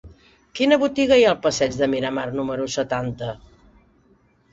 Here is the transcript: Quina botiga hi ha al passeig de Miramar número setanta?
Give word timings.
Quina 0.59 0.77
botiga 0.83 1.17
hi 1.19 1.25
ha 1.25 1.27
al 1.33 1.37
passeig 1.43 1.77
de 1.81 1.87
Miramar 1.91 2.23
número 2.39 2.65
setanta? 2.77 3.29